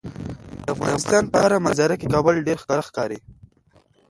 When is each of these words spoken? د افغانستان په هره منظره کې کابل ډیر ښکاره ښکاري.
د 0.65 0.65
افغانستان 0.75 1.23
په 1.31 1.37
هره 1.43 1.57
منظره 1.65 1.95
کې 1.99 2.11
کابل 2.13 2.35
ډیر 2.47 2.57
ښکاره 2.63 2.83
ښکاري. 2.89 3.19